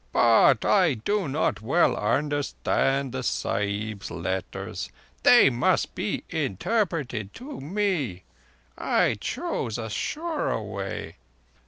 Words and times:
"But 0.11 0.65
I 0.65 0.95
do 0.95 1.27
not 1.27 1.61
well 1.61 1.95
understand 1.95 3.13
Sahibs' 3.13 4.09
letters. 4.09 4.89
They 5.21 5.51
must 5.51 5.93
be 5.93 6.23
interpreted 6.27 7.35
to 7.35 7.59
me. 7.61 8.23
I 8.75 9.13
chose 9.21 9.77
a 9.77 9.91
surer 9.91 10.59
way. 10.59 11.17